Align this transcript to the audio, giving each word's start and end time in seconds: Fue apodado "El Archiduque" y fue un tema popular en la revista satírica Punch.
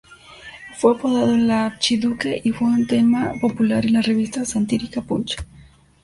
Fue 0.79 0.93
apodado 0.95 1.35
"El 1.35 1.51
Archiduque" 1.51 2.41
y 2.43 2.49
fue 2.49 2.67
un 2.69 2.87
tema 2.87 3.33
popular 3.39 3.85
en 3.85 3.93
la 3.93 4.01
revista 4.01 4.43
satírica 4.43 5.03
Punch. 5.03 5.35